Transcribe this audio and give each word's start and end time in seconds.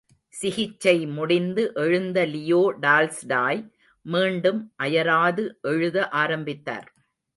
சிகிச்சை 0.33 1.05
முடிந்து 1.07 1.63
எழுந்த 1.73 2.25
லியோ 2.25 2.61
டால்ஸ்டாய் 2.81 3.61
மீண்டும் 4.05 4.73
அயராது 4.83 5.45
எழுத 5.61 6.07
ஆரம்பித்தார். 6.09 6.89